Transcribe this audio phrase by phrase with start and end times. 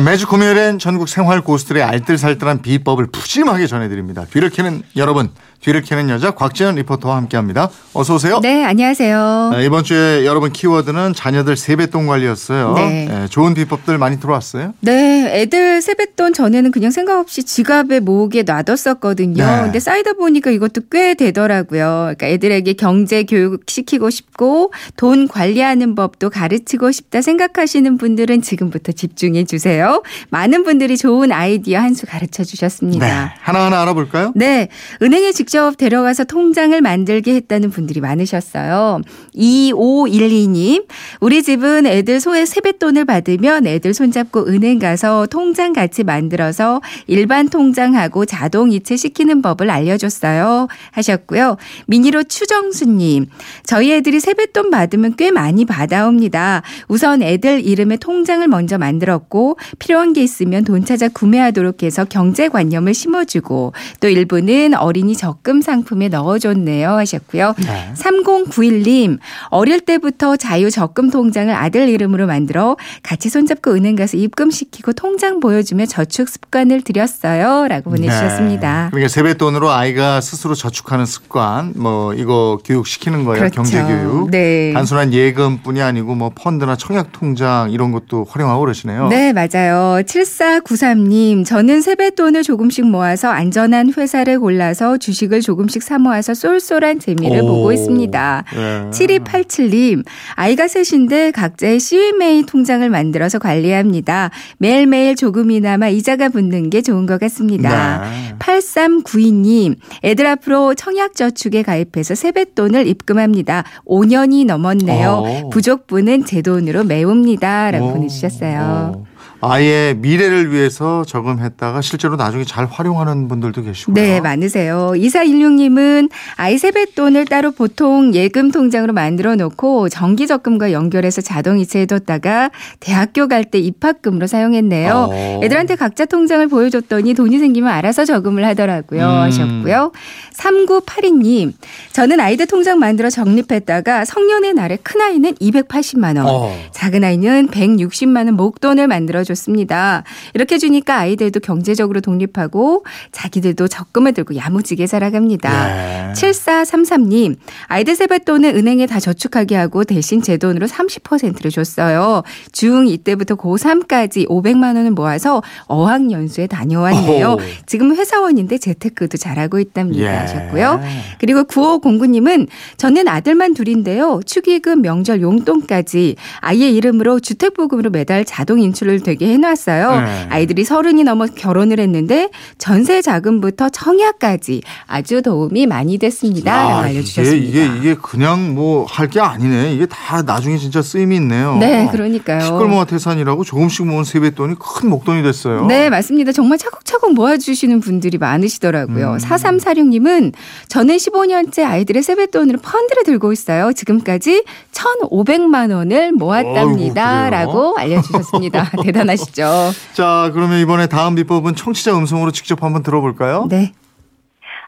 [0.00, 4.24] 매주 금요일엔 전국 생활 고수들의 알뜰살뜰한 비법을 푸짐하게 전해드립니다.
[4.24, 5.28] 뒤를 캐는 여러분,
[5.60, 7.70] 뒤를 캐는 여자 곽지연 리포터와 함께합니다.
[7.92, 8.40] 어서 오세요.
[8.40, 9.50] 네, 안녕하세요.
[9.52, 12.72] 네, 이번 주에 여러분 키워드는 자녀들 세뱃돈 관리였어요.
[12.74, 13.06] 네.
[13.08, 14.72] 네, 좋은 비법들 많이 들어왔어요.
[14.80, 19.44] 네, 애들 세뱃돈 전에는 그냥 생각 없이 지갑에 모으게 놔뒀었거든요.
[19.44, 19.62] 네.
[19.62, 22.14] 근데 쌓이다 보니까 이것도 꽤 되더라고요.
[22.16, 29.44] 그러니까 애들에게 경제 교육 시키고 싶고 돈 관리하는 법도 가르치고 싶다 생각하시는 분들은 지금부터 집중해
[29.44, 29.81] 주세요.
[30.30, 33.34] 많은 분들이 좋은 아이디어 한 수 가르쳐 네, 주셨습니다.
[33.40, 34.32] 하나하나 알아볼까요?
[34.34, 34.68] 네,
[35.02, 39.00] 은행에 직접 데려가서 통장을 만들게 했다는 분들이 많으셨어요.
[39.36, 40.86] 2512님,
[41.20, 48.24] 우리 집은 애들 소에 세뱃돈을 받으면 애들 손잡고 은행 가서 통장 같이 만들어서 일반 통장하고
[48.24, 50.68] 자동 이체 시키는 법을 알려줬어요.
[50.92, 51.56] 하셨고요.
[51.86, 53.26] 미니로 추정수님,
[53.64, 56.62] 저희 애들이 세뱃돈 받으면 꽤 많이 받아옵니다.
[56.88, 63.72] 우선 애들 이름에 통장을 먼저 만들었고 필요한 게 있으면 돈 찾아 구매하도록 해서 경제관념을 심어주고
[64.00, 67.54] 또 일부는 어린이 적금 상품에 넣어줬네요 하셨고요.
[67.58, 67.92] 네.
[67.94, 69.18] 3091님
[69.50, 75.86] 어릴 때부터 자유 적금 통장을 아들 이름으로 만들어 같이 손잡고 은행 가서 입금시키고 통장 보여주며
[75.86, 78.84] 저축 습관을 들였어요 라고 보내주셨습니다.
[78.84, 78.90] 네.
[78.90, 83.40] 그러니까 세뱃돈으로 아이가 스스로 저축하는 습관, 뭐 이거 교육 시키는 거예요.
[83.40, 83.56] 그렇죠.
[83.56, 84.30] 경제 교육.
[84.30, 84.72] 네.
[84.72, 89.08] 단순한 예금뿐이 아니고 뭐 펀드나 청약 통장 이런 것도 활용하고 그러시네요.
[89.08, 89.61] 네, 맞아요.
[89.70, 97.46] 7493님, 저는 세뱃돈을 조금씩 모아서 안전한 회사를 골라서 주식을 조금씩 사 모아서 쏠쏠한 재미를 오.
[97.46, 98.44] 보고 있습니다.
[98.54, 98.90] 네.
[98.90, 104.30] 7287님, 아이가 셋인데 각자의 CMA 통장을 만들어서 관리합니다.
[104.58, 108.02] 매일매일 조금이나마 이자가 붙는 게 좋은 것 같습니다.
[108.02, 108.34] 네.
[108.38, 113.64] 8392님, 애들 앞으로 청약저축에 가입해서 세뱃돈을 입금합니다.
[113.86, 115.42] 5년이 넘었네요.
[115.44, 115.50] 오.
[115.50, 117.70] 부족분은 제 돈으로 메웁니다.
[117.70, 117.92] 라고 오.
[117.92, 118.94] 보내주셨어요.
[118.96, 119.11] 오.
[119.44, 123.94] 아이의 미래를 위해서 저금했다가 실제로 나중에 잘 활용하는 분들도 계시고요.
[123.94, 124.92] 네, 많으세요.
[124.94, 132.50] 2416님은 아이 세뱃돈을 따로 보통 예금 통장으로 만들어 놓고 정기 적금과 연결해서 자동 이체해 뒀다가
[132.80, 135.08] 대학교 갈 때 입학금으로 사용했네요.
[135.10, 135.40] 어.
[135.42, 139.02] 애들한테 각자 통장을 보여줬더니 돈이 생기면 알아서 저금을 하더라고요.
[139.02, 139.08] 음.
[139.08, 139.92] 하셨고요.
[140.34, 141.52] 3982님,
[141.92, 146.52] 저는 아이들 통장 만들어 적립했다가 성년의 날에 큰아이는 280만 원, 어.
[146.70, 150.04] 작은 아이는 160만 원 목돈을 만들어 줬 습니다.
[150.34, 155.66] 이렇게 주니까 아이들도 경제적으로 독립하고 자기들도 적금을 들고 야무지게 살아갑니다.
[155.66, 156.12] 네.
[156.14, 162.22] 7433님, 아이들 세뱃돈은 은행에 다 저축하게 하고 대신 제 돈으로 30%를 줬어요.
[162.52, 167.32] 중 이때부터 고3까지 500만 원을 모아서 어학연수에 다녀왔네요.
[167.32, 167.38] 오.
[167.66, 170.02] 지금 회사원인데 재테크도 잘하고 있답니다.
[170.02, 170.08] 예.
[170.08, 170.80] 하셨고요.
[171.18, 174.20] 그리고 9509님은 저는 아들만 둘인데요.
[174.24, 180.00] 축의금, 명절, 용돈까지 아이의 이름으로 주택보금으로 매달 자동 인출을 되게 해놨어요.
[180.00, 180.26] 네.
[180.30, 186.52] 아이들이 서른이 넘어 결혼을 했는데 전세 자금부터 청약까지 아주 도움이 많이 됐습니다.
[186.54, 187.46] 아, 알려주셨습니다.
[187.48, 189.74] 이게, 이게, 이게 그냥 뭐 할 게 아니네.
[189.74, 191.56] 이게 다 나중에 진짜 쓰임이 있네요.
[191.58, 192.40] 네, 그러니까요.
[192.40, 195.66] 시끌모아 태산이라고 조금씩 모은 세뱃돈이 큰 목돈이 됐어요.
[195.66, 196.32] 네, 맞습니다.
[196.32, 199.12] 정말 차곡차곡 모아주시는 분들이 많으시더라고요.
[199.12, 199.18] 음.
[199.18, 200.32] 4346님은
[200.68, 203.72] 저는 15년째 아이들의 세뱃돈으로 펀드를 들고 있어요.
[203.74, 207.26] 지금까지 1,500만 원을 모았답니다.
[207.28, 207.30] 그래요?
[207.30, 208.70] 라고 알려주셨습니다.
[208.82, 209.42] 대단하 시죠?
[209.94, 213.46] 자, 그러면 이번에 다음 비법은 청취자 음성으로 직접 한번 들어볼까요?
[213.50, 213.72] 네.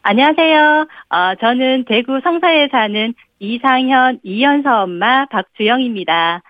[0.03, 0.87] 안녕하세요.
[1.09, 6.43] 어, 저는 대구 성사에 사는 이상현, 이현서 엄마 박주영입니다.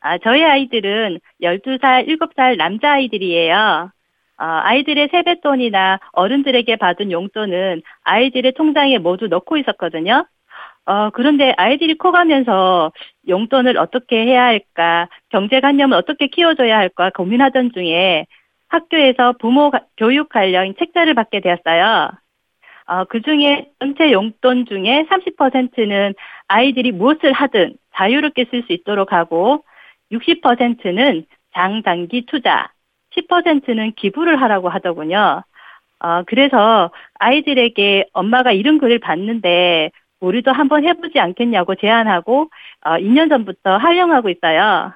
[0.00, 3.90] 아, 저희 아이들은 12살, 7살 남자아이들이에요.
[4.38, 10.26] 어, 아이들의 세뱃돈이나 어른들에게 받은 용돈은 아이들의 통장에 모두 넣고 있었거든요.
[10.84, 12.92] 어, 그런데 아이들이 커가면서
[13.28, 18.26] 용돈을 어떻게 해야 할까, 경제관념을 어떻게 키워줘야 할까 고민하던 중에
[18.68, 22.10] 학교에서 부모 가- 교육 관련 책자를 받게 되었어요.
[22.86, 26.14] 어, 그 중에 전체 용돈 중에 30%는
[26.48, 29.64] 아이들이 무엇을 하든 자유롭게 쓸 수 있도록 하고
[30.10, 31.24] 60%는
[31.54, 32.70] 장단기 투자,
[33.10, 35.42] 10%는 기부를 하라고 하더군요.
[36.00, 36.90] 어, 그래서
[37.20, 39.90] 아이들에게 엄마가 이런 글을 봤는데
[40.22, 42.50] 우리도 한번 해보지 않겠냐고 제안하고
[42.84, 44.92] 어, 2년 전부터 활용하고 있어요.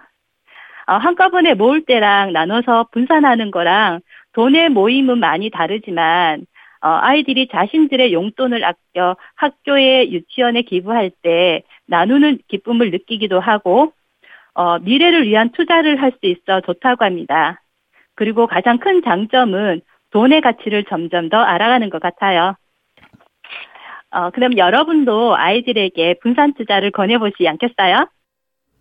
[0.86, 4.00] 어, 한꺼번에 모을 때랑 나눠서 분산하는 거랑
[4.34, 6.46] 돈의 모임은 많이 다르지만
[6.80, 13.92] 어, 아이들이 자신들의 용돈을 아껴 학교에 유치원에 기부할 때 나누는 기쁨을 느끼기도 하고
[14.54, 17.62] 어, 미래를 위한 투자를 할 수 있어 좋다고 합니다.
[18.14, 22.56] 그리고 가장 큰 장점은 돈의 가치를 점점 더 알아가는 것 같아요.
[24.10, 28.08] 어, 그럼 여러분도 아이들에게 분산 투자를 권해보지 않겠어요?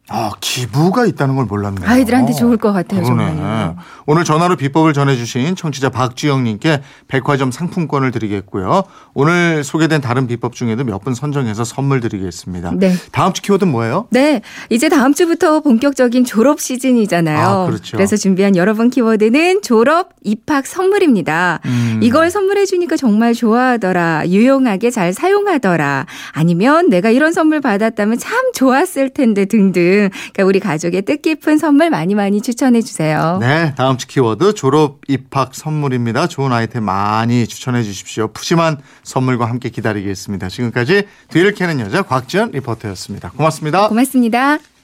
[0.07, 1.89] 아, 기부가 있다는 걸 몰랐네요.
[1.89, 3.25] 아이들한테 좋을 것 같아요, 그러네.
[3.35, 3.75] 정말요.
[4.05, 8.83] 오늘 전화로 비법을 전해주신 청취자 박주영님께 백화점 상품권을 드리겠고요.
[9.15, 12.71] 오늘 소개된 다른 비법 중에도 몇 분 선정해서 선물 드리겠습니다.
[12.75, 12.93] 네.
[13.11, 14.07] 다음 주 키워드는 뭐예요?
[14.11, 17.47] 네, 이제 다음 주부터 본격적인 졸업 시즌이잖아요.
[17.47, 17.97] 아, 그렇죠.
[17.97, 21.59] 래서 준비한 여러분 키워드는 졸업 입학 선물입니다.
[21.65, 21.99] 음.
[22.01, 24.27] 이걸 선물해 주니까 정말 좋아하더라.
[24.27, 26.05] 유용하게 잘 사용하더라.
[26.31, 30.09] 아니면 내가 이런 선물 받았다면 참 좋았을 텐데 등 등.
[30.11, 33.37] 그러니까 우리 가족의 뜻깊은 선물 많이 많이 추천해 주세요.
[33.39, 36.27] 네, 다음 주 키워드 졸업 입학 선물입니다.
[36.27, 38.27] 좋은 아이템 많이 추천해 주십시오.
[38.27, 40.49] 푸짐한 선물과 함께 기다리겠습니다.
[40.49, 43.31] 지금까지 뒤를 캐는 여자 곽지연 리포터였습니다.
[43.31, 43.87] 고맙습니다.
[43.87, 44.74] 고맙습니다.